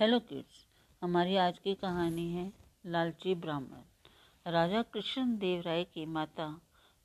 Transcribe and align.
Hello 0.00 0.18
kids 0.18 0.64
हमारी 1.02 1.34
आज 1.36 1.58
की 1.58 1.74
कहानी 1.74 2.26
है 2.32 2.44
लालची 2.86 3.34
ब्राह्मण। 3.34 4.50
राजा 4.52 4.80
कृष्ण 4.82 5.36
देव 5.38 5.60
राय 5.60 5.82
की 5.84 6.04
माता 6.06 6.46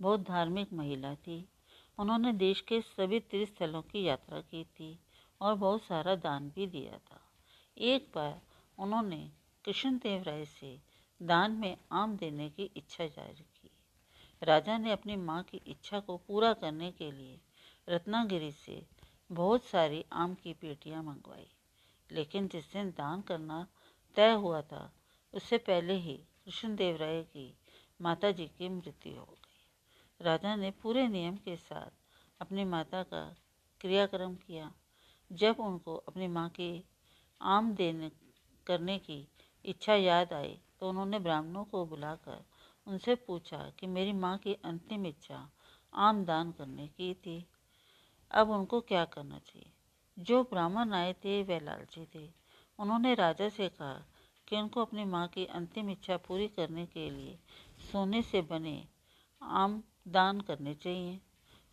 बहुत 0.00 0.20
धार्मिक 0.20 0.72
महिला 0.72 1.14
थी। 1.14 1.36
उन्होंने 1.98 2.32
देश 2.32 2.60
के 2.60 2.80
सभी 2.80 3.20
तीर्थ 3.20 3.52
स्थलों 3.52 3.80
की 3.82 4.02
यात्रा 4.04 4.40
की 4.40 4.62
थी 4.64 4.98
और 5.40 5.54
बहुत 5.54 5.82
सारा 5.82 6.14
दान 6.16 6.50
भी 6.54 6.66
दिया 6.66 6.98
था। 6.98 7.20
एक 7.76 8.10
बार 8.14 8.40
उन्होंने 8.78 9.20
कृष्ण 9.64 9.96
देव 9.98 10.22
राय 10.22 10.44
से 10.50 10.76
दान 11.20 11.52
में 11.52 11.76
आम 11.92 12.16
देने 12.16 12.50
की 12.50 12.70
इच्छा 12.76 13.06
ज़ाहिर 13.06 13.42
की। 13.56 13.70
राजा 14.42 14.78
ने 14.78 14.92
अपनी 14.92 15.16
माँ 15.16 15.42
की 15.42 15.62
इच्छा 15.66 16.00
को 16.00 16.16
पूरा 16.28 16.52
करने 16.52 16.92
के 16.92 17.10
लिए 17.12 17.40
रत्नागिरी 17.88 18.52
से 18.58 18.80
बहुत 19.30 19.64
सारी 19.64 20.04
आम 20.18 20.34
की 20.34 20.52
पेटियाँ 20.52 21.02
मंगवाई। 21.02 21.48
लेकिन 22.10 22.48
जिस 22.48 22.72
दिन 22.72 22.90
दान 22.90 23.20
करना 23.20 23.66
तय 24.16 24.32
हुआ 24.32 24.60
था, 24.62 24.92
उससे 25.34 25.58
पहले 25.58 25.94
ही 25.94 26.16
कृष्णदेव 26.44 26.96
राय 26.96 27.22
की 27.22 27.54
माता 28.00 28.30
जी 28.30 28.46
की 28.48 28.68
मृत्यु 28.68 29.14
हो 29.14 29.24
गई। 29.24 30.24
राजा 30.24 30.54
ने 30.56 30.70
पूरे 30.70 31.06
नियम 31.08 31.36
के 31.36 31.56
साथ 31.56 31.90
अपनी 32.40 32.64
माता 32.64 33.02
का 33.02 33.24
क्रियाक्रम 33.80 34.34
किया। 34.36 34.72
जब 35.30 35.60
उनको 35.60 35.94
अपनी 36.08 36.28
माँ 36.28 36.48
की 36.48 36.84
आम 37.40 37.74
देने 37.74 38.10
करने 38.66 38.98
की 38.98 39.26
इच्छा 39.64 39.94
याद 39.94 40.32
आई 40.32 40.58
तो 40.80 40.88
उन्होंने 40.88 41.18
ब्राह्मणों 41.18 41.64
को 41.64 41.84
बुलाकर 41.86 42.44
उनसे 42.86 43.14
पूछा 43.14 43.58
कि 43.70 43.86
मेरी 43.86 44.12
माँ 44.12 44.36
की 44.38 44.54
अंतिम 44.64 45.06
इच्छा 45.06 45.48
आम 45.92 46.24
दान 46.24 46.52
करने 46.52 46.86
की 46.88 47.12
थी। 47.14 47.44
अब 48.30 48.50
उनको 48.50 48.80
क्या 48.80 49.04
करना 49.04 49.38
चाहिए? 49.38 49.72
जो 50.16 50.42
ब्राह्मण 50.42 50.92
आए 50.92 51.12
थे, 51.14 51.42
वे 51.42 51.58
लालची 51.60 52.04
थे। 52.14 52.28
उन्होंने 52.78 53.14
राजा 53.14 53.48
से 53.48 53.68
कहा 53.70 53.94
कि 54.48 54.56
उनको 54.56 54.80
अपनी 54.80 55.04
माँ 55.06 55.26
की 55.28 55.44
अंतिम 55.54 55.90
इच्छा 55.90 56.16
पूरी 56.18 56.48
करने 56.48 56.86
के 56.86 57.08
लिए 57.10 57.38
सोने 57.82 58.22
से 58.22 58.42
बने 58.42 58.82
आम 59.42 59.82
दान 60.08 60.40
करने 60.40 60.74
चाहिए। 60.74 61.20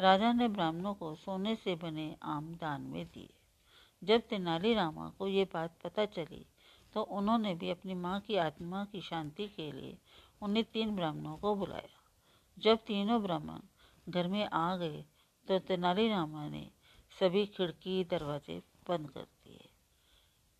राजा 0.00 0.32
ने 0.32 0.48
ब्राह्मणों 0.48 0.94
को 0.94 1.14
सोने 1.14 1.54
से 1.56 1.74
बने 1.74 2.14
आम 2.24 2.54
दान 2.54 2.82
में 2.82 3.04
दिए। 3.06 3.32
जब 4.02 4.20
तेनालीरामा 4.20 5.08
को 5.18 5.28
ये 5.28 5.44
बात 5.44 5.78
पता 5.84 6.04
चली 6.06 6.44
तो 6.94 7.02
उन्होंने 7.02 7.54
भी 7.54 7.70
अपनी 7.70 7.94
माँ 7.96 8.20
की 8.20 8.36
आत्मा 8.38 8.84
की 8.84 9.00
शांति 9.00 9.46
के 9.48 9.70
लिए 9.72 9.96
उन्हें 10.42 10.64
तीन 10.64 10.94
ब्राह्मणों 10.96 11.36
को 11.36 11.54
बुलाया। 11.54 12.00
जब 12.58 12.78
तीनों 12.86 13.22
ब्राह्मण 13.22 13.60
घर 14.06 14.28
में 14.28 14.44
आ 14.44 14.76
गए 14.76 15.04
तो 15.48 15.58
तेनालीरामा 15.58 16.48
ने 16.48 16.68
सभी 17.20 17.46
खिड़की 17.46 18.02
दरवाजे 18.04 18.58
बंद 18.88 19.10
कर 19.10 19.20
दिए। 19.20 19.68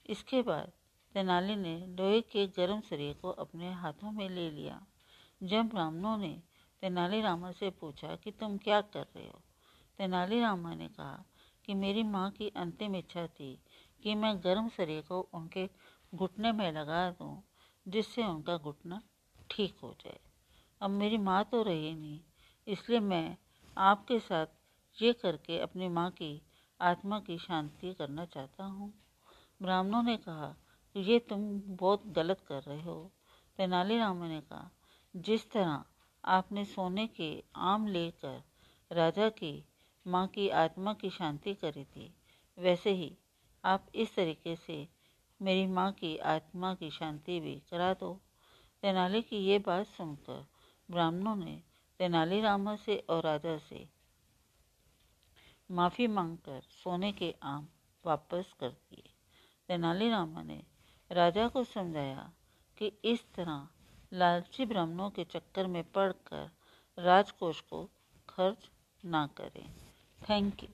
इसके 0.09 0.43
बाद 0.43 0.73
तेनाली 1.15 1.57
ने 1.57 1.77
लोहे 1.89 2.21
के 2.23 2.47
गर्म 2.47 2.81
सरिये 2.81 3.15
को 3.15 3.31
अपने 3.31 3.73
हाथों 3.73 4.13
में 4.13 4.29
ले 4.29 4.51
लिया। 4.51 4.81
जब 5.41 5.69
ब्राह्मणों 5.69 6.17
ने 6.17 6.37
तेनालीरामा 6.83 7.53
से 7.53 7.71
पूछा 7.71 8.15
कि 8.17 8.31
तुम 8.31 8.57
क्या 8.59 8.81
कर 8.81 9.07
रहे 9.17 9.27
हो 9.27 9.41
तेनालीरामा 9.99 10.75
ने 10.75 10.89
कहा 10.89 11.25
कि 11.65 11.75
मेरी 11.75 12.03
माँ 12.03 12.31
की 12.31 12.49
अंतिम 12.57 12.97
इच्छा 12.97 13.27
थी 13.27 13.59
कि 14.03 14.15
मैं 14.15 14.37
गर्म 14.45 14.69
सरिये 14.69 15.03
को 15.03 15.21
उनके 15.35 15.69
घुटने 16.13 16.53
में 16.53 16.71
लगा 16.73 17.11
दूँ, 17.11 17.43
जिससे 17.87 18.25
उनका 18.25 18.57
घुटना 18.57 19.01
ठीक 19.51 19.79
हो 19.83 19.93
जाए। 20.01 20.19
अब 20.81 20.91
मेरी 20.91 21.19
माँ 21.19 21.43
तो 21.45 21.63
रही 21.63 21.95
नहीं, 21.95 22.21
इसलिए 22.67 23.01
मैं 23.01 23.37
आपके 23.77 24.19
साथ 24.21 24.47
ये 25.03 25.13
करके 25.13 25.59
अपनी 25.59 25.89
माँ 25.89 26.11
की 26.11 26.43
आत्मा 26.81 27.21
की 27.21 27.39
शांति 27.39 27.95
करना 27.95 28.25
चाहता 28.25 28.65
हूँ। 28.65 28.93
ब्राह्मणों 29.63 30.03
ने 30.03 30.17
कहा, 30.17 30.55
ये 30.97 31.19
तुम 31.19 31.61
बहुत 31.67 32.07
गलत 32.07 32.41
कर 32.41 32.63
रहे 32.63 32.83
हो। 32.83 33.13
तेनालीराम 33.59 34.25
ने 34.25 34.41
कहा, 34.41 34.71
जिस 35.17 35.51
तरह 35.51 35.85
आपने 36.25 36.65
सोने 36.65 37.07
के 37.07 37.45
आम 37.57 37.87
लेकर 37.87 38.43
राजा 38.91 39.29
की 39.29 39.65
माँ 40.07 40.27
की 40.27 40.49
आत्मा 40.49 40.95
की 40.95 41.11
शांति 41.11 41.55
करी 41.55 41.85
थी, 41.85 42.15
वैसे 42.59 42.91
ही 42.91 43.17
आप 43.65 43.87
इस 43.95 44.15
तरीके 44.15 44.57
से 44.57 44.89
मेरी 45.41 45.67
माँ 45.67 45.93
की 45.93 46.17
आत्मा 46.17 46.75
की 46.75 46.91
शांति 46.91 47.41
भी 47.41 47.55
करा 47.71 47.95
दो। 47.95 48.21
तेनाली 48.83 49.23
की 49.23 49.37
ये 49.37 49.59
बात 49.59 49.87
सुनकर 49.87 50.47
ब्राह्मणों 50.91 51.37
ने 51.37 51.63
तेनालीरामा 51.99 52.77
से 52.77 52.97
और 53.11 53.23
राजा 53.23 53.57
से 53.59 53.96
माफ़ी 55.71 56.07
मांगकर 56.07 56.61
सोने 56.61 57.13
के 57.13 57.35
आम 57.43 57.69
वापस 58.07 58.55
कर 58.61 58.69
दिए। 58.69 59.11
तेनालीरामा 59.69 60.43
ने 60.43 60.63
राजा 61.13 61.49
को 61.49 61.65
समझाया 61.65 62.33
कि 62.79 62.93
इस 63.05 63.25
तरह 63.35 63.69
लालची 64.13 64.67
ब्राह्मणों 64.67 65.11
के 65.11 65.25
चक्कर 65.25 65.67
में 65.67 65.85
पड़कर 65.93 66.51
राजकोष 66.99 67.61
को 67.61 67.91
खर्च 68.29 68.71
ना 69.05 69.27
करें। 69.27 69.71
Thank 70.31 70.63
you. 70.63 70.69